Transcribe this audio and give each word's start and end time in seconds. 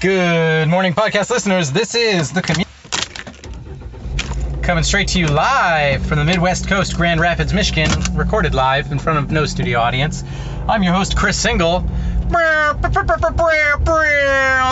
Good 0.00 0.68
morning, 0.68 0.94
podcast 0.94 1.30
listeners. 1.30 1.72
This 1.72 1.94
is 1.94 2.32
the 2.32 2.42
coming 4.62 4.84
straight 4.84 5.08
to 5.08 5.18
you 5.18 5.26
live 5.26 6.04
from 6.04 6.18
the 6.18 6.24
Midwest 6.24 6.68
Coast, 6.68 6.94
Grand 6.94 7.20
Rapids, 7.20 7.54
Michigan, 7.54 7.90
recorded 8.12 8.54
live 8.54 8.92
in 8.92 8.98
front 8.98 9.18
of 9.18 9.30
no 9.30 9.46
studio 9.46 9.80
audience. 9.80 10.22
I'm 10.68 10.82
your 10.82 10.92
host, 10.92 11.16
Chris 11.16 11.38
Single. 11.38 11.80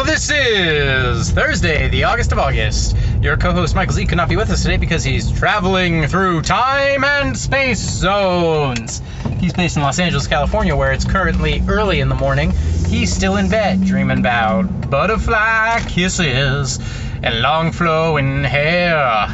This 0.05 0.31
is 0.31 1.31
Thursday, 1.31 1.89
the 1.89 2.05
August 2.05 2.33
of 2.33 2.39
August. 2.39 2.95
Your 3.23 3.39
co 3.39 3.53
host, 3.53 3.75
Michael 3.75 3.95
Z, 3.95 4.05
could 4.07 4.19
not 4.19 4.29
be 4.29 4.37
with 4.37 4.51
us 4.51 4.63
today 4.63 4.77
because 4.77 5.03
he's 5.03 5.33
traveling 5.33 6.07
through 6.07 6.43
time 6.43 7.03
and 7.03 7.35
space 7.37 7.79
zones. 7.79 9.01
He's 9.39 9.53
based 9.53 9.77
in 9.77 9.83
Los 9.83 9.99
Angeles, 9.99 10.27
California, 10.27 10.75
where 10.75 10.93
it's 10.93 11.05
currently 11.05 11.63
early 11.69 12.01
in 12.01 12.09
the 12.09 12.15
morning. 12.15 12.53
He's 12.89 13.15
still 13.15 13.37
in 13.37 13.49
bed, 13.49 13.85
dreaming 13.85 14.19
about 14.19 14.91
butterfly 14.91 15.81
kisses 15.89 16.79
and 17.23 17.41
long 17.43 17.73
flowing 17.73 18.45
hair 18.45 19.29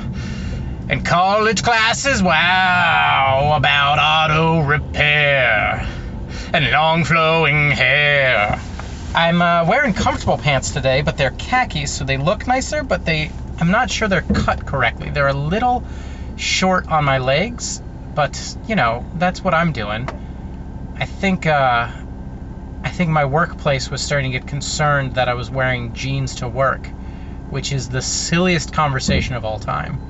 and 0.88 1.04
college 1.04 1.62
classes. 1.62 2.22
Wow, 2.22 3.54
about 3.56 3.98
auto 3.98 4.60
repair 4.60 5.86
and 6.52 6.70
long 6.70 7.04
flowing 7.04 7.70
hair. 7.70 8.60
I'm 9.14 9.42
uh, 9.42 9.64
wearing 9.66 9.94
comfortable 9.94 10.38
pants 10.38 10.70
today, 10.72 11.02
but 11.02 11.16
they're 11.16 11.30
khakis, 11.30 11.92
so 11.92 12.04
they 12.04 12.16
look 12.16 12.46
nicer, 12.46 12.82
but 12.82 13.04
they 13.04 13.30
I'm 13.58 13.70
not 13.70 13.90
sure 13.90 14.08
they're 14.08 14.22
cut 14.22 14.66
correctly. 14.66 15.10
They're 15.10 15.28
a 15.28 15.32
little 15.32 15.84
short 16.36 16.88
on 16.88 17.04
my 17.04 17.18
legs, 17.18 17.80
but 18.14 18.56
you 18.66 18.76
know, 18.76 19.04
that's 19.14 19.42
what 19.42 19.54
I'm 19.54 19.72
doing. 19.72 20.08
I 20.96 21.06
think 21.06 21.46
uh, 21.46 21.90
I 22.84 22.88
think 22.88 23.10
my 23.10 23.24
workplace 23.24 23.90
was 23.90 24.02
starting 24.02 24.32
to 24.32 24.38
get 24.38 24.46
concerned 24.46 25.14
that 25.14 25.28
I 25.28 25.34
was 25.34 25.50
wearing 25.50 25.94
jeans 25.94 26.36
to 26.36 26.48
work, 26.48 26.86
which 27.50 27.72
is 27.72 27.88
the 27.88 28.02
silliest 28.02 28.72
conversation 28.72 29.34
of 29.34 29.44
all 29.44 29.58
time. 29.58 30.00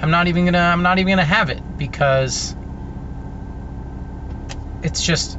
I'm 0.00 0.10
not 0.10 0.28
even 0.28 0.44
gonna 0.44 0.58
I'm 0.58 0.82
not 0.82 0.98
even 0.98 1.12
gonna 1.12 1.24
have 1.24 1.50
it 1.50 1.60
because 1.78 2.56
it's 4.82 5.02
just 5.02 5.38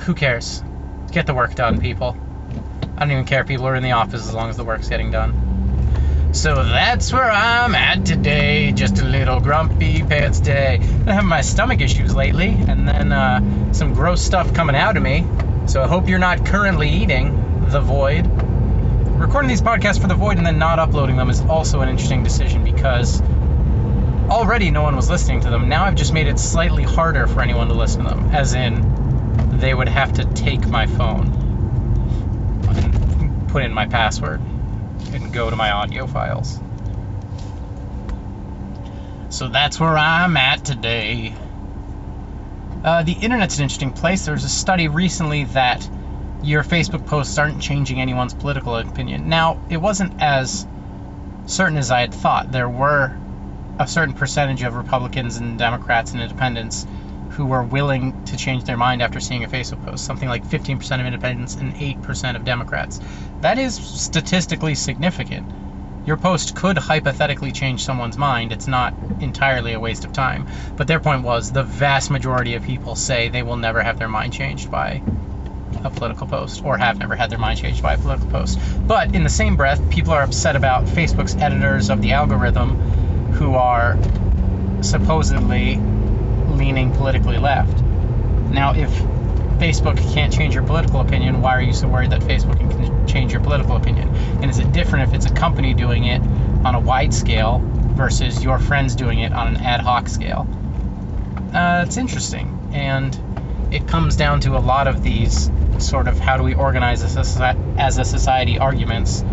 who 0.00 0.14
cares? 0.14 0.62
Get 1.12 1.26
the 1.26 1.34
work 1.34 1.54
done, 1.54 1.80
people. 1.80 2.16
I 2.96 3.00
don't 3.00 3.12
even 3.12 3.24
care 3.24 3.42
if 3.42 3.46
people 3.46 3.66
are 3.66 3.74
in 3.76 3.82
the 3.82 3.92
office 3.92 4.26
as 4.26 4.34
long 4.34 4.50
as 4.50 4.56
the 4.56 4.64
work's 4.64 4.88
getting 4.88 5.10
done. 5.10 5.53
So 6.34 6.56
that's 6.56 7.12
where 7.12 7.30
I'm 7.30 7.76
at 7.76 8.04
today. 8.04 8.72
Just 8.72 8.98
a 8.98 9.04
little 9.04 9.38
grumpy 9.38 10.02
pants 10.02 10.40
day. 10.40 10.78
Been 10.78 11.06
having 11.06 11.28
my 11.28 11.42
stomach 11.42 11.80
issues 11.80 12.12
lately, 12.12 12.48
and 12.48 12.88
then 12.88 13.12
uh, 13.12 13.72
some 13.72 13.94
gross 13.94 14.20
stuff 14.20 14.52
coming 14.52 14.74
out 14.74 14.96
of 14.96 15.02
me. 15.04 15.24
So 15.66 15.80
I 15.80 15.86
hope 15.86 16.08
you're 16.08 16.18
not 16.18 16.44
currently 16.44 16.90
eating 16.90 17.68
the 17.68 17.80
void. 17.80 18.26
Recording 18.26 19.48
these 19.48 19.62
podcasts 19.62 20.00
for 20.00 20.08
the 20.08 20.16
void 20.16 20.36
and 20.36 20.44
then 20.44 20.58
not 20.58 20.80
uploading 20.80 21.16
them 21.16 21.30
is 21.30 21.40
also 21.42 21.82
an 21.82 21.88
interesting 21.88 22.24
decision 22.24 22.64
because 22.64 23.22
already 24.28 24.72
no 24.72 24.82
one 24.82 24.96
was 24.96 25.08
listening 25.08 25.40
to 25.42 25.50
them. 25.50 25.68
Now 25.68 25.84
I've 25.84 25.94
just 25.94 26.12
made 26.12 26.26
it 26.26 26.40
slightly 26.40 26.82
harder 26.82 27.28
for 27.28 27.42
anyone 27.42 27.68
to 27.68 27.74
listen 27.74 28.02
to 28.02 28.10
them, 28.10 28.34
as 28.34 28.54
in 28.54 29.58
they 29.60 29.72
would 29.72 29.88
have 29.88 30.14
to 30.14 30.24
take 30.24 30.66
my 30.66 30.88
phone 30.88 31.28
and 32.70 33.48
put 33.48 33.62
in 33.62 33.72
my 33.72 33.86
password 33.86 34.42
and 35.12 35.32
go 35.32 35.50
to 35.50 35.56
my 35.56 35.70
audio 35.70 36.06
files. 36.06 36.58
So 39.28 39.48
that's 39.48 39.80
where 39.80 39.96
I'm 39.96 40.36
at 40.36 40.64
today. 40.64 41.34
Uh, 42.84 43.02
the 43.02 43.12
internet's 43.12 43.56
an 43.56 43.64
interesting 43.64 43.92
place. 43.92 44.24
There 44.26 44.34
was 44.34 44.44
a 44.44 44.48
study 44.48 44.88
recently 44.88 45.44
that 45.44 45.88
your 46.42 46.62
Facebook 46.62 47.06
posts 47.06 47.38
aren't 47.38 47.60
changing 47.60 48.00
anyone's 48.00 48.34
political 48.34 48.76
opinion. 48.76 49.28
Now, 49.28 49.60
it 49.70 49.78
wasn't 49.78 50.20
as 50.20 50.66
certain 51.46 51.78
as 51.78 51.90
I 51.90 52.00
had 52.00 52.14
thought. 52.14 52.52
There 52.52 52.68
were 52.68 53.16
a 53.78 53.86
certain 53.86 54.14
percentage 54.14 54.62
of 54.62 54.74
Republicans 54.74 55.36
and 55.38 55.58
Democrats 55.58 56.12
and 56.12 56.22
independents 56.22 56.86
who 57.34 57.46
were 57.46 57.62
willing 57.62 58.24
to 58.26 58.36
change 58.36 58.64
their 58.64 58.76
mind 58.76 59.02
after 59.02 59.20
seeing 59.20 59.44
a 59.44 59.48
Facebook 59.48 59.84
post. 59.84 60.04
Something 60.04 60.28
like 60.28 60.44
15% 60.46 61.00
of 61.00 61.06
independents 61.06 61.56
and 61.56 61.74
8% 61.74 62.36
of 62.36 62.44
Democrats. 62.44 63.00
That 63.40 63.58
is 63.58 63.74
statistically 63.74 64.74
significant. 64.74 65.50
Your 66.06 66.16
post 66.16 66.54
could 66.54 66.78
hypothetically 66.78 67.50
change 67.50 67.82
someone's 67.82 68.16
mind. 68.16 68.52
It's 68.52 68.68
not 68.68 68.94
entirely 69.20 69.72
a 69.72 69.80
waste 69.80 70.04
of 70.04 70.12
time. 70.12 70.46
But 70.76 70.86
their 70.86 71.00
point 71.00 71.22
was 71.22 71.50
the 71.50 71.62
vast 71.64 72.10
majority 72.10 72.54
of 72.54 72.62
people 72.62 72.94
say 72.94 73.28
they 73.28 73.42
will 73.42 73.56
never 73.56 73.82
have 73.82 73.98
their 73.98 74.08
mind 74.08 74.32
changed 74.32 74.70
by 74.70 75.02
a 75.82 75.90
political 75.90 76.26
post 76.26 76.64
or 76.64 76.78
have 76.78 76.98
never 76.98 77.16
had 77.16 77.30
their 77.30 77.38
mind 77.38 77.58
changed 77.58 77.82
by 77.82 77.94
a 77.94 77.98
political 77.98 78.30
post. 78.30 78.58
But 78.86 79.14
in 79.14 79.24
the 79.24 79.30
same 79.30 79.56
breath, 79.56 79.90
people 79.90 80.12
are 80.12 80.22
upset 80.22 80.56
about 80.56 80.84
Facebook's 80.84 81.34
editors 81.36 81.90
of 81.90 82.00
the 82.00 82.12
algorithm 82.12 82.78
who 83.32 83.54
are 83.54 83.98
supposedly 84.82 85.80
leaning 86.56 86.92
politically 86.92 87.38
left. 87.38 87.82
Now, 88.50 88.74
if 88.74 88.90
Facebook 89.58 89.96
can't 90.12 90.32
change 90.32 90.54
your 90.54 90.64
political 90.64 91.00
opinion, 91.00 91.40
why 91.40 91.56
are 91.56 91.62
you 91.62 91.72
so 91.72 91.88
worried 91.88 92.10
that 92.10 92.20
Facebook 92.20 92.58
can 92.58 93.06
change 93.06 93.32
your 93.32 93.40
political 93.40 93.76
opinion? 93.76 94.08
And 94.42 94.50
is 94.50 94.58
it 94.58 94.72
different 94.72 95.08
if 95.08 95.14
it's 95.14 95.26
a 95.26 95.34
company 95.34 95.74
doing 95.74 96.04
it 96.04 96.20
on 96.64 96.74
a 96.74 96.80
wide 96.80 97.14
scale 97.14 97.62
versus 97.62 98.42
your 98.42 98.58
friends 98.58 98.94
doing 98.96 99.20
it 99.20 99.32
on 99.32 99.48
an 99.48 99.56
ad 99.56 99.80
hoc 99.80 100.08
scale? 100.08 100.46
Uh, 101.54 101.84
it's 101.86 101.96
interesting. 101.96 102.70
And 102.72 103.18
it 103.72 103.86
comes 103.86 104.16
down 104.16 104.40
to 104.40 104.56
a 104.56 104.60
lot 104.60 104.88
of 104.88 105.02
these 105.02 105.50
sort 105.78 106.08
of 106.08 106.18
how 106.18 106.36
do 106.36 106.42
we 106.42 106.54
organize 106.54 107.02
as 107.02 107.98
a 107.98 108.04
society 108.04 108.58
arguments. 108.58 109.24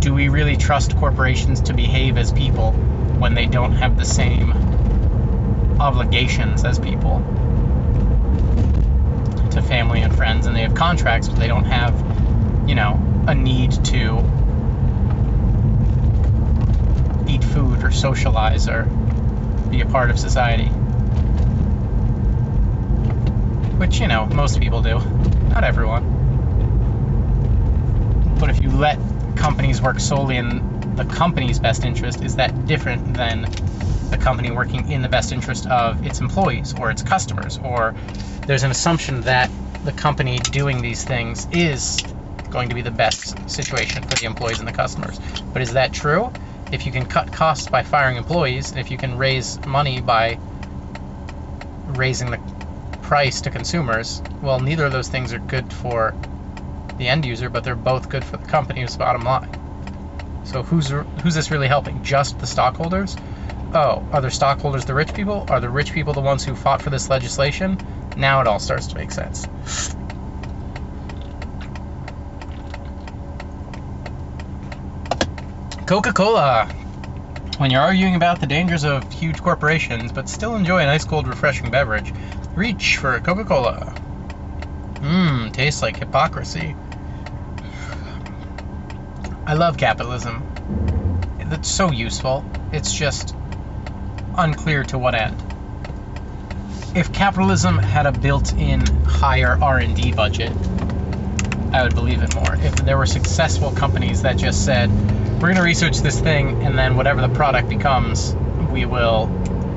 Do 0.00 0.14
we 0.14 0.28
really 0.28 0.56
trust 0.56 0.96
corporations 0.96 1.62
to 1.62 1.74
behave 1.74 2.16
as 2.16 2.32
people 2.32 2.72
when 2.72 3.34
they 3.34 3.46
don't 3.46 3.72
have 3.72 3.98
the 3.98 4.04
same 4.04 4.77
obligations 5.80 6.64
as 6.64 6.78
people 6.78 7.18
to 9.50 9.62
family 9.62 10.00
and 10.00 10.14
friends 10.14 10.46
and 10.46 10.54
they 10.54 10.62
have 10.62 10.74
contracts 10.74 11.28
but 11.28 11.38
they 11.38 11.48
don't 11.48 11.64
have 11.64 11.94
you 12.68 12.74
know 12.74 13.00
a 13.26 13.34
need 13.34 13.72
to 13.84 14.18
eat 17.28 17.44
food 17.44 17.84
or 17.84 17.90
socialize 17.90 18.68
or 18.68 18.84
be 19.70 19.80
a 19.82 19.86
part 19.86 20.10
of 20.10 20.18
society. 20.18 20.68
Which 23.78 24.00
you 24.00 24.08
know 24.08 24.26
most 24.26 24.60
people 24.60 24.82
do. 24.82 24.98
Not 25.50 25.64
everyone. 25.64 26.16
But 28.40 28.50
if 28.50 28.62
you 28.62 28.70
let 28.70 28.98
companies 29.36 29.80
work 29.82 30.00
solely 30.00 30.36
in 30.36 30.96
the 30.96 31.04
company's 31.04 31.60
best 31.60 31.84
interest 31.84 32.24
is 32.24 32.36
that 32.36 32.66
different 32.66 33.14
than 33.14 33.44
the 34.10 34.18
company 34.18 34.50
working 34.50 34.90
in 34.90 35.02
the 35.02 35.08
best 35.08 35.32
interest 35.32 35.66
of 35.66 36.04
its 36.06 36.20
employees 36.20 36.74
or 36.78 36.90
its 36.90 37.02
customers, 37.02 37.58
or 37.58 37.94
there's 38.46 38.62
an 38.62 38.70
assumption 38.70 39.22
that 39.22 39.50
the 39.84 39.92
company 39.92 40.38
doing 40.38 40.80
these 40.80 41.04
things 41.04 41.46
is 41.52 42.02
going 42.50 42.68
to 42.68 42.74
be 42.74 42.82
the 42.82 42.90
best 42.90 43.48
situation 43.48 44.02
for 44.02 44.16
the 44.16 44.24
employees 44.24 44.58
and 44.58 44.66
the 44.66 44.72
customers. 44.72 45.18
But 45.52 45.62
is 45.62 45.72
that 45.74 45.92
true? 45.92 46.32
If 46.72 46.86
you 46.86 46.92
can 46.92 47.06
cut 47.06 47.32
costs 47.32 47.68
by 47.68 47.82
firing 47.82 48.16
employees, 48.16 48.74
if 48.76 48.90
you 48.90 48.98
can 48.98 49.16
raise 49.16 49.64
money 49.66 50.00
by 50.00 50.38
raising 51.88 52.30
the 52.30 52.38
price 53.02 53.40
to 53.42 53.50
consumers, 53.50 54.22
well, 54.42 54.60
neither 54.60 54.86
of 54.86 54.92
those 54.92 55.08
things 55.08 55.32
are 55.32 55.38
good 55.38 55.72
for 55.72 56.14
the 56.98 57.08
end 57.08 57.24
user, 57.24 57.48
but 57.48 57.64
they're 57.64 57.74
both 57.74 58.08
good 58.08 58.24
for 58.24 58.36
the 58.36 58.46
company's 58.46 58.96
bottom 58.96 59.22
line. 59.22 59.50
So 60.44 60.62
who's 60.62 60.88
who's 61.22 61.34
this 61.34 61.50
really 61.50 61.68
helping? 61.68 62.02
Just 62.02 62.38
the 62.38 62.46
stockholders? 62.46 63.16
Oh, 63.74 64.06
are 64.12 64.20
the 64.20 64.30
stockholders 64.30 64.84
the 64.84 64.94
rich 64.94 65.14
people? 65.14 65.46
Are 65.48 65.60
the 65.60 65.68
rich 65.68 65.92
people 65.92 66.12
the 66.12 66.20
ones 66.20 66.44
who 66.44 66.54
fought 66.54 66.82
for 66.82 66.90
this 66.90 67.08
legislation? 67.08 67.78
Now 68.16 68.40
it 68.40 68.46
all 68.46 68.58
starts 68.58 68.88
to 68.88 68.96
make 68.96 69.10
sense. 69.10 69.46
Coca 75.86 76.12
Cola. 76.12 76.66
When 77.56 77.70
you're 77.70 77.80
arguing 77.80 78.14
about 78.14 78.40
the 78.40 78.46
dangers 78.46 78.84
of 78.84 79.10
huge 79.10 79.40
corporations, 79.40 80.12
but 80.12 80.28
still 80.28 80.54
enjoy 80.54 80.82
a 80.82 80.86
nice 80.86 81.04
cold, 81.04 81.26
refreshing 81.26 81.70
beverage, 81.70 82.12
reach 82.54 82.98
for 82.98 83.18
Coca 83.20 83.44
Cola. 83.44 83.94
Mmm, 84.94 85.52
tastes 85.52 85.80
like 85.80 85.96
hypocrisy. 85.96 86.76
I 89.46 89.54
love 89.54 89.78
capitalism. 89.78 90.42
It's 91.38 91.70
so 91.70 91.90
useful. 91.90 92.44
It's 92.70 92.92
just 92.92 93.34
unclear 94.38 94.84
to 94.84 94.98
what 94.98 95.14
end. 95.14 95.36
If 96.94 97.12
capitalism 97.12 97.78
had 97.78 98.06
a 98.06 98.12
built-in 98.12 98.86
higher 99.04 99.58
R&D 99.60 100.12
budget, 100.12 100.52
I 101.72 101.82
would 101.82 101.94
believe 101.94 102.22
it 102.22 102.34
more. 102.34 102.54
If 102.54 102.76
there 102.76 102.96
were 102.96 103.06
successful 103.06 103.72
companies 103.72 104.22
that 104.22 104.38
just 104.38 104.64
said, 104.64 104.90
we're 105.34 105.48
going 105.48 105.56
to 105.56 105.62
research 105.62 105.98
this 105.98 106.18
thing 106.18 106.62
and 106.62 106.78
then 106.78 106.96
whatever 106.96 107.20
the 107.20 107.28
product 107.28 107.68
becomes, 107.68 108.34
we 108.72 108.86
will 108.86 109.28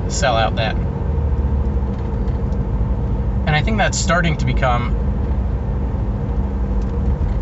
sell 0.08 0.36
out 0.36 0.56
that. 0.56 0.74
And 3.46 3.50
I 3.50 3.62
think 3.62 3.76
that's 3.76 3.98
starting 3.98 4.38
to 4.38 4.46
become 4.46 4.96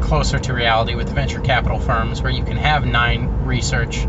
closer 0.02 0.38
to 0.40 0.52
reality 0.52 0.96
with 0.96 1.08
venture 1.10 1.40
capital 1.40 1.78
firms 1.78 2.20
where 2.20 2.32
you 2.32 2.42
can 2.42 2.56
have 2.56 2.84
nine 2.84 3.44
research, 3.44 4.04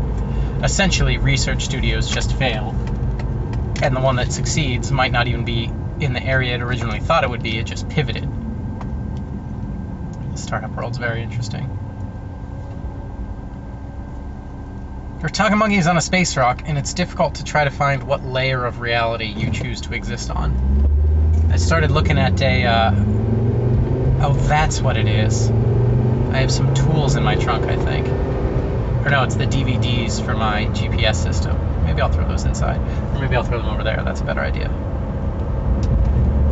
essentially 0.64 1.18
research 1.18 1.64
studios 1.64 2.10
just 2.10 2.34
fail. 2.34 2.74
And 3.82 3.96
the 3.96 4.00
one 4.00 4.16
that 4.16 4.32
succeeds 4.32 4.92
might 4.92 5.10
not 5.10 5.26
even 5.26 5.44
be 5.44 5.68
in 5.98 6.12
the 6.12 6.22
area 6.22 6.54
it 6.54 6.62
originally 6.62 7.00
thought 7.00 7.24
it 7.24 7.30
would 7.30 7.42
be, 7.42 7.58
it 7.58 7.66
just 7.66 7.88
pivoted. 7.88 8.28
The 10.32 10.38
startup 10.38 10.70
world's 10.70 10.98
very 10.98 11.20
interesting. 11.20 11.68
We're 15.20 15.28
talking 15.30 15.58
monkeys 15.58 15.88
on 15.88 15.96
a 15.96 16.00
space 16.00 16.36
rock, 16.36 16.62
and 16.64 16.78
it's 16.78 16.94
difficult 16.94 17.36
to 17.36 17.44
try 17.44 17.64
to 17.64 17.70
find 17.70 18.04
what 18.04 18.24
layer 18.24 18.64
of 18.64 18.80
reality 18.80 19.26
you 19.26 19.50
choose 19.50 19.80
to 19.82 19.94
exist 19.94 20.30
on. 20.30 21.48
I 21.52 21.56
started 21.56 21.90
looking 21.90 22.18
at 22.18 22.40
a. 22.40 22.64
Uh, 22.64 22.92
oh, 24.22 24.36
that's 24.48 24.80
what 24.80 24.96
it 24.96 25.08
is. 25.08 25.50
I 25.50 26.38
have 26.38 26.52
some 26.52 26.72
tools 26.74 27.16
in 27.16 27.24
my 27.24 27.34
trunk, 27.34 27.66
I 27.66 27.76
think. 27.76 28.06
Or 29.04 29.10
no, 29.10 29.24
it's 29.24 29.34
the 29.34 29.46
DVDs 29.46 30.24
for 30.24 30.34
my 30.34 30.66
GPS 30.66 31.16
system. 31.16 31.71
Maybe 31.84 32.00
I'll 32.00 32.12
throw 32.12 32.26
those 32.26 32.44
inside. 32.44 32.78
Or 33.14 33.20
maybe 33.20 33.36
I'll 33.36 33.44
throw 33.44 33.58
them 33.58 33.68
over 33.68 33.82
there. 33.84 34.02
That's 34.04 34.20
a 34.20 34.24
better 34.24 34.40
idea. 34.40 34.68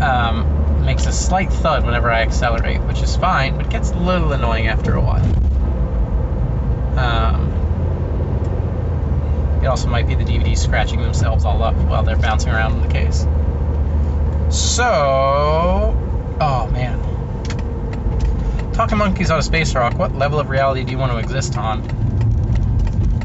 Um, 0.03 0.85
makes 0.85 1.07
a 1.07 1.13
slight 1.13 1.53
thud 1.53 1.85
whenever 1.85 2.11
I 2.11 2.23
accelerate, 2.23 2.81
which 2.83 3.03
is 3.03 3.17
fine, 3.17 3.57
but 3.57 3.71
gets 3.71 3.91
a 3.91 3.97
little 3.99 4.33
annoying 4.33 4.67
after 4.69 4.95
a 4.95 5.01
while. 5.01 5.25
Um, 6.99 7.51
it 9.63 9.67
also 9.67 9.89
might 9.89 10.07
be 10.07 10.15
the 10.15 10.25
DVDs 10.25 10.59
scratching 10.59 11.03
themselves 11.03 11.45
all 11.45 11.63
up 11.63 11.75
while 11.75 12.03
they're 12.03 12.17
bouncing 12.17 12.51
around 12.51 12.73
in 12.77 12.83
the 12.83 12.93
case. 12.93 13.27
So, 14.51 15.95
oh 16.41 16.69
man. 16.73 16.99
Talking 18.73 18.99
monkeys 18.99 19.31
on 19.31 19.39
a 19.39 19.43
space 19.43 19.75
rock, 19.75 19.99
what 19.99 20.15
level 20.15 20.41
of 20.41 20.49
reality 20.49 20.83
do 20.83 20.93
you 20.93 20.99
want 20.99 21.13
to 21.13 21.19
exist 21.19 21.59
on? 21.59 21.83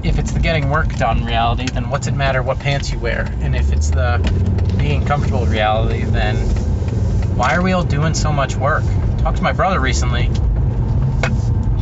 If 0.06 0.20
it's 0.20 0.32
the 0.32 0.40
getting 0.40 0.70
work 0.70 0.96
done 0.98 1.26
reality, 1.26 1.66
then 1.66 1.90
what's 1.90 2.06
it 2.06 2.14
matter 2.14 2.44
what 2.44 2.60
pants 2.60 2.92
you 2.92 3.00
wear? 3.00 3.24
And 3.42 3.56
if 3.56 3.74
it's 3.74 3.90
the 3.90 4.20
being 4.78 5.04
comfortable 5.04 5.48
reality, 5.48 6.04
then 6.04 6.36
why 7.36 7.56
are 7.56 7.64
we 7.64 7.72
all 7.72 7.84
doing 7.84 8.14
so 8.14 8.32
much 8.32 8.56
work? 8.56 8.84
Talked 9.18 9.38
to 9.38 9.44
my 9.44 9.52
brother 9.52 9.80
recently. 9.80 10.30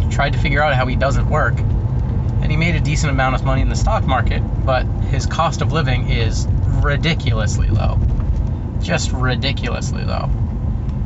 He 0.01 0.09
tried 0.09 0.33
to 0.33 0.39
figure 0.39 0.63
out 0.63 0.73
how 0.73 0.87
he 0.87 0.95
doesn't 0.95 1.29
work 1.29 1.59
and 1.59 2.49
he 2.49 2.55
made 2.55 2.75
a 2.75 2.79
decent 2.79 3.11
amount 3.11 3.35
of 3.35 3.43
money 3.43 3.61
in 3.61 3.67
the 3.67 3.75
stock 3.75 4.05
market, 4.05 4.39
but 4.65 4.85
his 4.85 5.25
cost 5.25 5.61
of 5.61 5.73
living 5.73 6.09
is 6.09 6.47
ridiculously 6.81 7.67
low. 7.67 7.99
Just 8.79 9.11
ridiculously 9.11 10.05
low. 10.05 10.29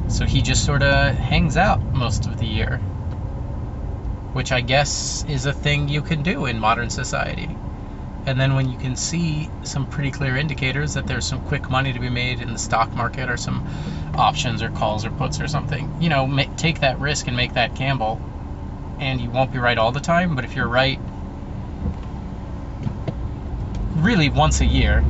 So 0.07 0.25
he 0.25 0.43
just 0.43 0.65
sort 0.65 0.83
of 0.83 1.15
hangs 1.15 1.57
out 1.57 1.81
most 1.95 2.27
of 2.27 2.37
the 2.37 2.45
year, 2.45 2.79
which 4.37 4.51
I 4.51 4.61
guess 4.61 5.25
is 5.27 5.47
a 5.47 5.51
thing 5.51 5.89
you 5.89 6.03
can 6.03 6.21
do 6.21 6.45
in 6.45 6.59
modern 6.59 6.91
society. 6.91 7.49
And 8.27 8.39
then 8.39 8.53
when 8.53 8.69
you 8.69 8.77
can 8.77 8.95
see 8.95 9.49
some 9.63 9.87
pretty 9.87 10.11
clear 10.11 10.37
indicators 10.37 10.93
that 10.93 11.07
there's 11.07 11.25
some 11.25 11.41
quick 11.47 11.71
money 11.71 11.91
to 11.91 11.99
be 11.99 12.11
made 12.11 12.39
in 12.39 12.53
the 12.53 12.59
stock 12.59 12.93
market 12.93 13.31
or 13.31 13.37
some 13.37 13.67
options 14.13 14.61
or 14.61 14.69
calls 14.69 15.05
or 15.05 15.09
puts 15.09 15.41
or 15.41 15.47
something, 15.47 15.91
you 15.99 16.09
know, 16.09 16.39
take 16.55 16.81
that 16.81 16.99
risk 16.99 17.25
and 17.25 17.35
make 17.35 17.55
that 17.55 17.73
gamble. 17.73 18.21
And 18.99 19.19
you 19.19 19.31
won't 19.31 19.51
be 19.51 19.57
right 19.57 19.75
all 19.75 19.91
the 19.91 19.99
time, 19.99 20.35
but 20.35 20.45
if 20.45 20.55
you're 20.55 20.67
right 20.67 20.99
really 23.95 24.29
once 24.29 24.61
a 24.61 24.65
year. 24.65 25.03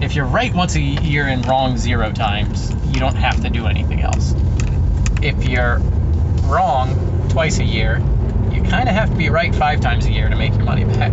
If 0.00 0.14
you're 0.14 0.24
right 0.24 0.54
once 0.54 0.74
a 0.74 0.80
year 0.80 1.26
and 1.26 1.46
wrong 1.46 1.76
zero 1.76 2.12
times, 2.12 2.72
you 2.94 2.98
don't 2.98 3.16
have 3.16 3.42
to 3.42 3.50
do 3.50 3.66
anything 3.66 4.00
else. 4.00 4.34
If 5.20 5.46
you're 5.46 5.80
wrong 6.44 7.28
twice 7.28 7.58
a 7.58 7.64
year, 7.64 8.02
kind 8.68 8.88
of 8.88 8.94
have 8.94 9.10
to 9.10 9.16
be 9.16 9.30
right 9.30 9.54
five 9.54 9.80
times 9.80 10.06
a 10.06 10.12
year 10.12 10.28
to 10.28 10.36
make 10.36 10.54
your 10.54 10.64
money 10.64 10.84
back. 10.84 11.12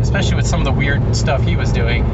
Especially 0.00 0.34
with 0.34 0.46
some 0.46 0.60
of 0.60 0.64
the 0.64 0.72
weird 0.72 1.14
stuff 1.14 1.42
he 1.42 1.56
was 1.56 1.72
doing. 1.72 2.04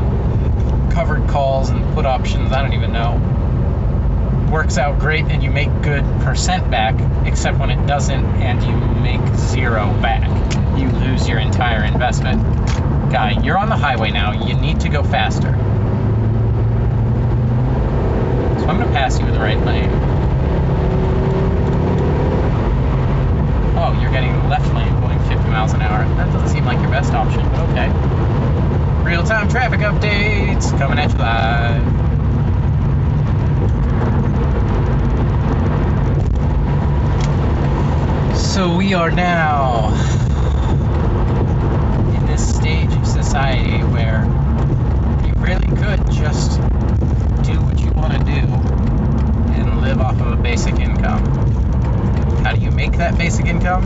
Covered 0.93 1.29
calls 1.29 1.71
and 1.71 1.95
put 1.95 2.07
options, 2.07 2.53
I 2.53 2.63
don't 2.63 2.75
even 2.75 2.93
know. 2.93 4.49
Works 4.53 4.79
out 4.79 4.99
great 4.99 5.25
and 5.27 5.43
you 5.43 5.51
make 5.51 5.69
good 5.83 6.05
percent 6.21 6.71
back, 6.71 6.95
except 7.27 7.59
when 7.59 7.71
it 7.71 7.87
doesn't 7.87 8.25
and 8.43 8.63
you 8.63 8.77
make 9.01 9.35
zero 9.37 9.87
back. 10.03 10.29
You 10.79 10.89
lose 10.89 11.29
your 11.29 11.39
entire 11.39 11.85
investment 11.85 12.41
guy, 13.11 13.41
you're 13.43 13.59
on 13.59 13.69
the 13.69 13.77
highway 13.77 14.11
now. 14.11 14.47
You 14.47 14.55
need 14.55 14.81
to 14.81 14.89
go 14.89 15.03
faster. 15.03 15.53
So 18.61 18.67
I'm 18.67 18.77
going 18.77 18.87
to 18.87 18.93
pass 18.93 19.19
you 19.19 19.27
in 19.27 19.35
the 19.35 19.41
right 19.41 19.59
lane. 19.59 20.20
Oh, 23.91 24.01
you're 24.01 24.13
getting 24.13 24.49
left 24.49 24.73
lane 24.73 25.01
going 25.01 25.19
50 25.19 25.35
miles 25.51 25.73
an 25.73 25.83
hour. 25.83 26.05
That 26.15 26.33
doesn't 26.33 26.49
seem 26.51 26.65
like 26.65 26.79
your 26.81 26.91
best 26.91 27.13
option, 27.13 27.41
but 27.51 27.59
okay. 27.71 27.89
Real 29.05 29.25
time 29.25 29.49
traffic 29.49 29.81
updates 29.81 30.71
coming 30.79 31.01
at 31.01 31.11
you 31.11 31.19
live. 31.19 31.83
So 38.39 38.77
we 38.77 38.95
are 38.95 39.11
now 39.11 39.89
in 42.15 42.27
this 42.27 42.57
stage 42.57 42.93
of 42.93 43.05
society 43.05 43.79
where 43.89 44.25
you 45.27 45.33
really 45.43 45.67
could 45.67 46.09
just 46.13 46.61
do 47.43 47.61
what 47.63 47.81
you 47.81 47.91
want 47.91 48.13
to 48.13 48.21
do 48.21 48.47
and 49.61 49.81
live 49.81 50.01
off 50.01 50.21
of 50.21 50.29
a 50.29 50.37
basic 50.37 50.79
income. 50.79 51.60
How 52.43 52.55
do 52.55 52.61
you 52.61 52.71
make 52.71 52.93
that 52.93 53.19
basic 53.19 53.47
income? 53.47 53.83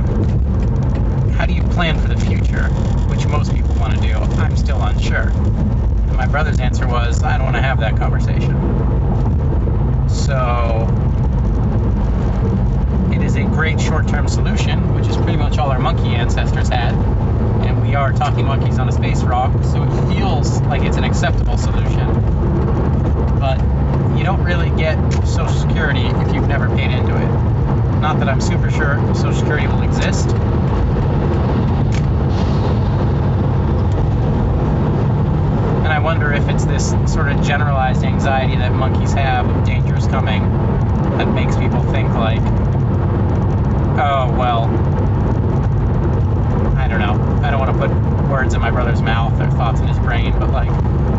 How 1.32 1.44
do 1.44 1.52
you 1.52 1.62
plan 1.64 1.98
for 2.00 2.08
the 2.08 2.16
future, 2.16 2.68
which 3.08 3.26
most 3.26 3.52
people 3.52 3.74
want 3.74 3.94
to 3.94 4.00
do? 4.00 4.14
I'm 4.14 4.56
still 4.56 4.80
unsure. 4.80 5.28
And 5.28 6.16
my 6.16 6.26
brother's 6.26 6.60
answer 6.60 6.86
was, 6.86 7.22
I 7.24 7.36
don't 7.36 7.46
want 7.46 7.56
to 7.56 7.62
have 7.62 7.80
that 7.80 7.96
conversation. 7.96 8.54
So, 10.08 10.86
it 13.12 13.22
is 13.22 13.36
a 13.36 13.42
great 13.42 13.80
short 13.80 14.06
term 14.08 14.28
solution, 14.28 14.94
which 14.94 15.08
is 15.08 15.16
pretty 15.16 15.36
much 15.36 15.58
all 15.58 15.70
our 15.70 15.80
monkey 15.80 16.14
ancestors 16.14 16.68
had 16.68 16.94
And 17.66 17.82
we 17.82 17.94
are 17.96 18.12
talking 18.12 18.46
monkeys 18.46 18.78
on 18.78 18.88
a 18.88 18.92
space 18.92 19.22
rock, 19.24 19.52
so 19.64 19.82
it 19.82 20.14
feels 20.14 20.60
like 20.62 20.82
it's 20.82 20.96
an 20.96 21.04
acceptable 21.04 21.58
solution. 21.58 22.06
But 23.40 23.58
you 24.16 24.22
don't 24.24 24.44
really 24.44 24.70
get 24.80 24.96
Social 25.26 25.48
Security 25.48 26.06
if 26.06 26.32
you've 26.32 26.48
never 26.48 26.68
paid 26.68 26.92
into 26.92 27.16
it. 27.16 27.53
Not 28.04 28.18
that 28.18 28.28
I'm 28.28 28.38
super 28.42 28.70
sure 28.70 28.98
Social 29.14 29.32
Security 29.32 29.66
will 29.66 29.80
exist. 29.80 30.28
And 35.78 35.88
I 35.88 35.98
wonder 35.98 36.30
if 36.30 36.46
it's 36.50 36.66
this 36.66 36.90
sort 37.10 37.32
of 37.32 37.42
generalized 37.42 38.04
anxiety 38.04 38.56
that 38.56 38.74
monkeys 38.74 39.14
have 39.14 39.48
of 39.48 39.64
dangers 39.64 40.06
coming 40.08 40.42
that 41.16 41.32
makes 41.32 41.56
people 41.56 41.82
think 41.92 42.10
like, 42.10 42.42
oh, 43.96 44.36
well, 44.38 44.64
I 46.76 46.86
don't 46.86 47.00
know. 47.00 47.14
I 47.42 47.50
don't 47.50 47.58
want 47.58 47.72
to 47.72 47.88
put 47.88 48.28
words 48.30 48.52
in 48.52 48.60
my 48.60 48.70
brother's 48.70 49.00
mouth 49.00 49.40
or 49.40 49.50
thoughts 49.52 49.80
in 49.80 49.88
his 49.88 49.98
brain, 50.00 50.38
but 50.38 50.50
like, 50.50 50.68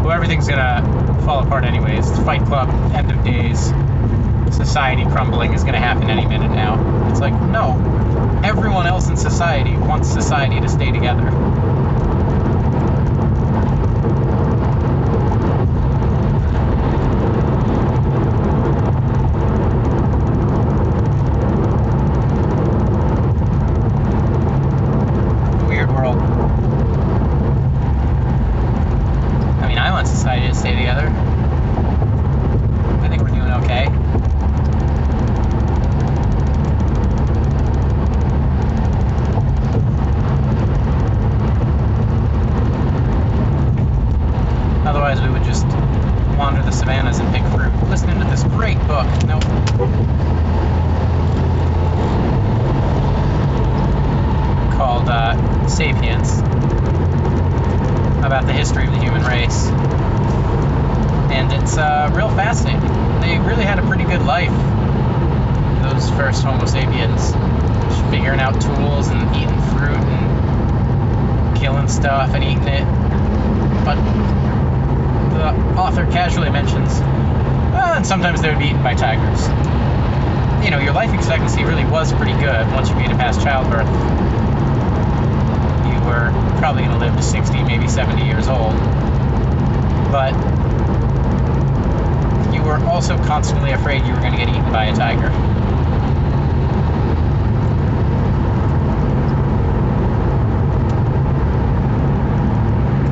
well, 0.04 0.12
everything's 0.12 0.48
gonna 0.48 0.84
fall 1.26 1.44
apart 1.44 1.64
anyways. 1.64 2.08
It's 2.12 2.20
Fight 2.20 2.46
Club, 2.46 2.70
end 2.94 3.12
of 3.12 3.24
days, 3.26 3.72
society 4.52 5.06
crumbling 5.06 5.54
is 5.54 5.64
gonna 5.64 5.80
happen 5.80 6.10
any 6.10 6.26
minute 6.26 6.52
now. 6.52 7.10
It's 7.10 7.20
like, 7.20 7.34
no, 7.34 8.42
everyone 8.44 8.88
else 8.88 9.10
in 9.10 9.18
society 9.18 9.78
wants 9.78 10.10
society 10.12 10.60
to 10.62 10.70
stay 10.70 10.92
together. 10.92 11.30
Otherwise, 44.96 45.22
we 45.22 45.30
would 45.30 45.44
just 45.44 45.66
wander 46.38 46.64
the 46.64 46.72
savannas 46.72 47.20
and 47.20 47.30
pick 47.36 47.44
fruit. 47.52 47.70
Listening 47.90 48.18
to 48.18 48.26
this 48.28 48.44
great 48.44 48.78
book. 48.88 49.06
Nope. 49.26 49.44
Called 54.78 55.10
uh, 55.10 55.68
Sapiens 55.68 56.40
about 58.24 58.46
the 58.46 58.54
history 58.54 58.86
of 58.86 58.94
the 58.94 59.00
human 59.00 59.22
race. 59.24 59.68
And 61.28 61.52
it's 61.52 61.78
uh, 61.78 62.10
real 62.16 62.30
fascinating. 62.30 62.80
They 63.20 63.38
really 63.38 63.66
had 63.66 63.80
a 63.80 63.86
pretty 63.86 64.06
good 64.06 64.22
life, 64.22 64.56
those 65.84 66.10
first 66.12 66.42
Homo 66.42 66.68
sapiens, 66.68 67.34
just 67.34 68.02
figuring 68.10 68.40
out 68.40 68.62
tools 68.62 69.10
and 69.10 69.36
eating 69.36 69.62
fruit 69.76 69.98
and 70.00 71.58
killing 71.58 71.90
stuff 71.90 72.34
and 72.34 72.46
eating 72.46 72.70
it. 72.70 72.86
But 73.84 73.98
the 75.36 75.52
author 75.80 76.06
casually 76.06 76.50
mentions, 76.50 77.00
well, 77.76 77.94
and 77.94 78.06
sometimes 78.08 78.42
they 78.42 78.50
would 78.50 78.60
be 78.60 78.66
eaten 78.66 78.82
by 78.82 78.94
tigers. 78.96 79.42
You 80.64 80.72
know, 80.72 80.80
your 80.80 80.94
life 80.94 81.14
expectancy 81.14 81.64
really 81.64 81.86
was 81.86 82.12
pretty 82.14 82.34
good 82.34 82.66
once 82.72 82.90
you 82.90 82.96
made 82.96 83.12
it 83.12 83.18
past 83.18 83.42
childbirth. 83.42 83.88
You 85.86 86.00
were 86.08 86.32
probably 86.60 86.84
going 86.84 86.98
to 86.98 87.06
live 87.06 87.16
to 87.16 87.22
60, 87.22 87.64
maybe 87.64 87.88
70 87.88 88.26
years 88.26 88.48
old. 88.48 88.74
But 90.12 90.34
you 92.54 92.64
were 92.64 92.80
also 92.88 93.18
constantly 93.26 93.72
afraid 93.72 94.06
you 94.06 94.14
were 94.14 94.22
going 94.22 94.32
to 94.32 94.38
get 94.38 94.50
eaten 94.50 94.72
by 94.72 94.86
a 94.86 94.96
tiger. 94.96 95.28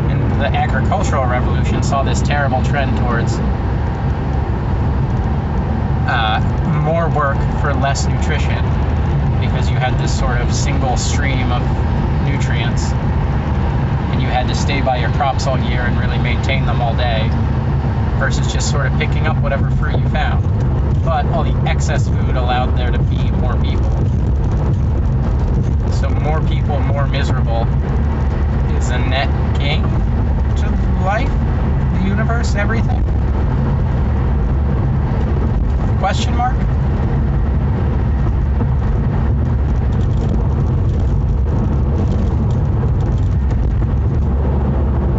And 0.10 0.42
the 1.04 1.18
agricultural 1.18 1.28
revolution 1.28 1.84
saw 1.84 2.04
this 2.04 2.22
terrible 2.22 2.64
trend 2.64 2.98
towards 2.98 3.34
uh, 6.08 6.40
more 6.84 7.10
work 7.10 7.38
for 7.62 7.74
less 7.74 8.06
nutrition 8.08 8.64
because 9.40 9.70
you 9.70 9.76
had 9.76 9.98
this 10.00 10.18
sort 10.18 10.40
of 10.40 10.54
single 10.54 10.98
stream 10.98 11.52
of 11.52 11.62
nutrients 12.26 12.92
and 14.12 14.22
you 14.22 14.28
had 14.28 14.48
to 14.48 14.56
stay 14.56 14.82
by 14.82 14.98
your 14.98 15.12
crops 15.12 15.48
all 15.48 15.58
year 15.60 15.82
and 15.82 16.00
really 16.00 16.18
maintain 16.20 16.66
them 16.66 16.82
all 16.82 16.96
day 16.96 17.28
versus 18.20 18.52
just 18.52 18.70
sort 18.72 18.86
of 18.86 18.98
picking 18.98 19.28
up 19.28 19.38
whatever 19.42 19.70
fruit 19.72 19.98
you 20.00 20.10
found. 20.10 20.44
But 21.04 21.26
all 21.28 21.44
the 21.44 21.70
excess 21.70 22.08
food 22.08 22.36
allowed 22.36 22.78
there 22.78 22.92
to 22.92 23.00
be 23.00 23.32
more 23.32 23.56
people. 23.62 23.90
So 25.92 26.10
more 26.10 26.42
people, 26.42 26.80
more 26.80 27.08
miserable 27.08 27.64
is 28.78 28.90
a 28.90 28.98
net 28.98 29.30
gain 29.60 29.84
to 30.58 30.70
life, 31.04 31.30
the 32.00 32.08
universe, 32.08 32.56
everything. 32.56 33.04
Question 36.00 36.36
mark? 36.36 36.56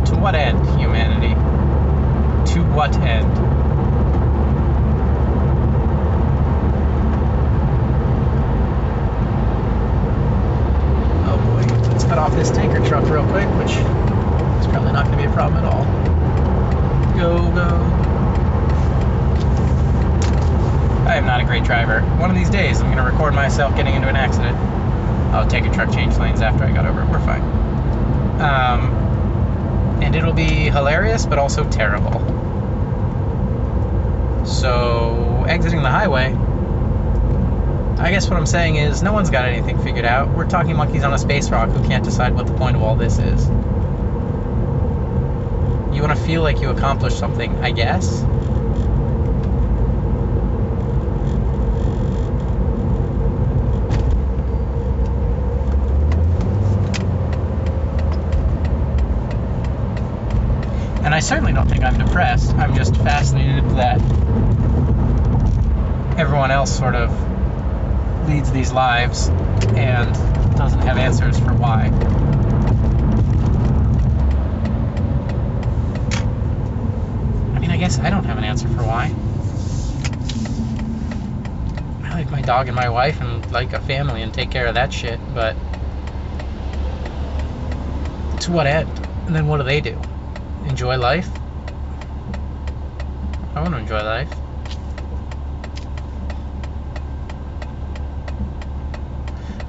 To 0.06 0.16
what 0.16 0.34
end, 0.34 0.58
humanity? 0.78 1.34
To 2.52 2.60
what 2.74 2.94
end? 2.98 3.30
Oh 11.26 11.38
boy, 11.38 11.90
let's 11.90 12.04
cut 12.04 12.18
off 12.18 12.34
this 12.34 12.50
tanker 12.50 12.86
truck 12.86 13.08
real 13.08 13.26
quick, 13.28 13.48
which 13.56 13.70
is 13.70 14.66
probably 14.66 14.92
not 14.92 15.06
going 15.06 15.16
to 15.18 15.24
be 15.24 15.30
a 15.30 15.32
problem 15.32 15.64
at 15.64 15.72
all. 15.72 15.84
Go, 17.16 17.50
go. 17.54 17.94
Driver. 21.64 22.00
One 22.18 22.30
of 22.30 22.36
these 22.36 22.50
days, 22.50 22.80
I'm 22.80 22.86
going 22.86 22.98
to 22.98 23.10
record 23.10 23.34
myself 23.34 23.74
getting 23.76 23.94
into 23.94 24.08
an 24.08 24.16
accident. 24.16 24.56
I'll 25.34 25.48
take 25.48 25.64
a 25.64 25.72
truck 25.72 25.92
change 25.92 26.16
lanes 26.16 26.40
after 26.40 26.64
I 26.64 26.72
got 26.72 26.86
over 26.86 27.02
it. 27.02 27.08
We're 27.08 27.20
fine. 27.20 27.42
Um, 28.40 30.02
and 30.02 30.14
it'll 30.14 30.32
be 30.32 30.70
hilarious, 30.70 31.26
but 31.26 31.38
also 31.38 31.68
terrible. 31.68 32.20
So, 34.46 35.44
exiting 35.48 35.82
the 35.82 35.90
highway, 35.90 36.34
I 37.98 38.10
guess 38.10 38.28
what 38.28 38.36
I'm 38.36 38.46
saying 38.46 38.76
is 38.76 39.02
no 39.02 39.12
one's 39.12 39.30
got 39.30 39.46
anything 39.46 39.82
figured 39.82 40.04
out. 40.04 40.28
We're 40.28 40.48
talking 40.48 40.76
monkeys 40.76 41.04
on 41.04 41.14
a 41.14 41.18
space 41.18 41.48
rock 41.50 41.70
who 41.70 41.82
can't 41.86 42.04
decide 42.04 42.34
what 42.34 42.46
the 42.46 42.54
point 42.54 42.76
of 42.76 42.82
all 42.82 42.96
this 42.96 43.18
is. 43.18 43.46
You 45.94 46.02
want 46.02 46.18
to 46.18 46.24
feel 46.24 46.42
like 46.42 46.60
you 46.60 46.70
accomplished 46.70 47.18
something, 47.18 47.64
I 47.64 47.70
guess. 47.70 48.22
And 61.04 61.14
I 61.14 61.20
certainly 61.20 61.52
don't 61.52 61.68
think 61.68 61.84
I'm 61.84 61.98
depressed. 61.98 62.54
I'm 62.54 62.74
just 62.74 62.96
fascinated 62.96 63.62
that 63.76 64.00
everyone 66.18 66.50
else 66.50 66.74
sort 66.76 66.94
of 66.94 67.12
leads 68.26 68.50
these 68.50 68.72
lives 68.72 69.28
and 69.76 70.14
doesn't 70.56 70.80
have 70.80 70.96
answers 70.96 71.38
for 71.38 71.52
why. 71.52 71.90
I 77.54 77.58
mean, 77.58 77.70
I 77.70 77.76
guess 77.76 77.98
I 77.98 78.08
don't 78.08 78.24
have 78.24 78.38
an 78.38 78.44
answer 78.44 78.68
for 78.68 78.82
why. 78.82 79.12
I 82.08 82.14
like 82.14 82.30
my 82.30 82.40
dog 82.40 82.68
and 82.68 82.76
my 82.76 82.88
wife 82.88 83.20
and 83.20 83.52
like 83.52 83.74
a 83.74 83.80
family 83.80 84.22
and 84.22 84.32
take 84.32 84.50
care 84.50 84.66
of 84.66 84.74
that 84.74 84.90
shit, 84.90 85.20
but 85.34 85.54
to 88.40 88.52
what 88.52 88.66
end? 88.66 88.88
And 89.26 89.36
then 89.36 89.46
what 89.46 89.58
do 89.58 89.64
they 89.64 89.82
do? 89.82 90.00
Enjoy 90.66 90.96
life? 90.96 91.28
I 93.54 93.60
want 93.60 93.74
to 93.74 93.78
enjoy 93.78 94.02
life. 94.02 94.30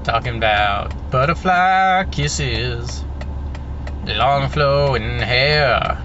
Talking 0.04 0.38
about 0.38 1.12
butterfly 1.12 2.06
kisses, 2.12 3.04
long 4.06 4.50
flowing 4.50 5.20
hair, 5.20 6.02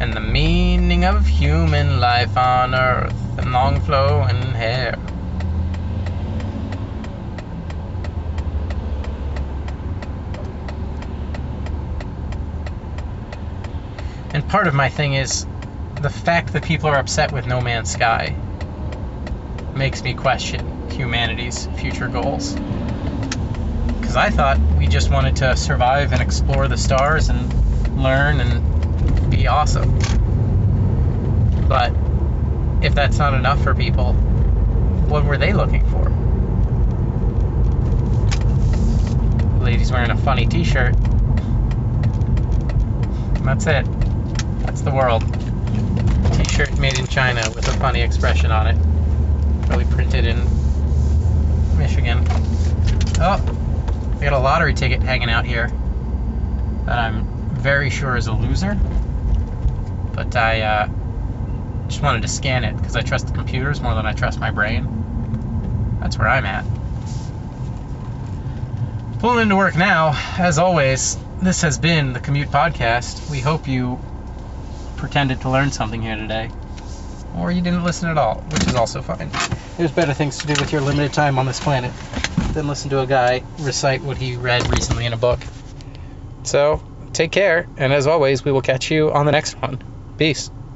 and 0.00 0.12
the 0.12 0.20
meaning 0.20 1.04
of 1.04 1.26
human 1.26 1.98
life 2.00 2.36
on 2.36 2.74
earth, 2.74 3.38
and 3.38 3.52
long 3.52 3.80
flowing 3.80 4.54
hair. 4.54 4.96
Part 14.50 14.66
of 14.66 14.74
my 14.74 14.88
thing 14.88 15.14
is 15.14 15.46
the 16.00 16.10
fact 16.10 16.54
that 16.54 16.64
people 16.64 16.88
are 16.90 16.98
upset 16.98 17.30
with 17.30 17.46
No 17.46 17.60
Man's 17.60 17.92
Sky 17.92 18.34
makes 19.76 20.02
me 20.02 20.12
question 20.12 20.90
humanity's 20.90 21.66
future 21.76 22.08
goals. 22.08 22.54
Because 24.00 24.16
I 24.16 24.30
thought 24.30 24.58
we 24.76 24.88
just 24.88 25.08
wanted 25.08 25.36
to 25.36 25.56
survive 25.56 26.12
and 26.12 26.20
explore 26.20 26.66
the 26.66 26.76
stars 26.76 27.28
and 27.28 28.02
learn 28.02 28.40
and 28.40 29.30
be 29.30 29.46
awesome. 29.46 29.96
But 31.68 31.94
if 32.82 32.92
that's 32.92 33.18
not 33.18 33.34
enough 33.34 33.62
for 33.62 33.72
people, 33.72 34.14
what 34.14 35.24
were 35.24 35.38
they 35.38 35.52
looking 35.52 35.86
for? 35.86 36.10
lady's 39.62 39.92
wearing 39.92 40.10
a 40.10 40.16
funny 40.16 40.46
t 40.46 40.64
shirt. 40.64 40.96
That's 43.44 43.66
it. 43.68 43.99
The 44.84 44.90
world. 44.90 45.22
T-shirt 46.32 46.78
made 46.78 46.98
in 46.98 47.06
China 47.06 47.42
with 47.54 47.68
a 47.68 47.72
funny 47.72 48.00
expression 48.00 48.50
on 48.50 48.66
it. 48.66 49.66
Probably 49.66 49.84
printed 49.84 50.26
in 50.26 50.38
Michigan. 51.76 52.24
Oh, 53.20 54.16
I 54.18 54.24
got 54.24 54.32
a 54.32 54.38
lottery 54.38 54.72
ticket 54.72 55.02
hanging 55.02 55.28
out 55.28 55.44
here 55.44 55.70
that 56.86 56.98
I'm 56.98 57.26
very 57.54 57.90
sure 57.90 58.16
is 58.16 58.26
a 58.26 58.32
loser. 58.32 58.74
But 60.14 60.34
I 60.34 60.62
uh, 60.62 60.88
just 61.88 62.02
wanted 62.02 62.22
to 62.22 62.28
scan 62.28 62.64
it 62.64 62.74
because 62.76 62.96
I 62.96 63.02
trust 63.02 63.26
the 63.26 63.34
computers 63.34 63.82
more 63.82 63.94
than 63.94 64.06
I 64.06 64.14
trust 64.14 64.40
my 64.40 64.50
brain. 64.50 65.98
That's 66.00 66.18
where 66.18 66.28
I'm 66.28 66.46
at. 66.46 66.64
Pulling 69.18 69.42
into 69.42 69.56
work 69.56 69.76
now, 69.76 70.18
as 70.38 70.58
always. 70.58 71.18
This 71.42 71.60
has 71.62 71.78
been 71.78 72.14
the 72.14 72.20
Commute 72.20 72.48
Podcast. 72.48 73.30
We 73.30 73.40
hope 73.40 73.68
you 73.68 74.00
pretended 75.00 75.40
to 75.40 75.50
learn 75.50 75.72
something 75.72 76.00
here 76.00 76.16
today. 76.16 76.50
Or 77.36 77.50
you 77.50 77.62
didn't 77.62 77.84
listen 77.84 78.08
at 78.08 78.18
all, 78.18 78.40
which 78.52 78.66
is 78.66 78.74
also 78.74 79.02
fine. 79.02 79.30
There's 79.76 79.90
better 79.90 80.12
things 80.12 80.38
to 80.38 80.46
do 80.46 80.52
with 80.60 80.72
your 80.72 80.82
limited 80.82 81.12
time 81.12 81.38
on 81.38 81.46
this 81.46 81.58
planet 81.58 81.92
than 82.52 82.68
listen 82.68 82.90
to 82.90 83.00
a 83.00 83.06
guy 83.06 83.42
recite 83.60 84.02
what 84.02 84.18
he 84.18 84.36
read 84.36 84.68
recently 84.70 85.06
in 85.06 85.12
a 85.12 85.16
book. 85.16 85.40
So, 86.42 86.82
take 87.12 87.32
care, 87.32 87.66
and 87.76 87.92
as 87.92 88.06
always, 88.06 88.44
we 88.44 88.52
will 88.52 88.62
catch 88.62 88.90
you 88.90 89.10
on 89.10 89.26
the 89.26 89.32
next 89.32 89.54
one. 89.60 89.82
Peace. 90.18 90.50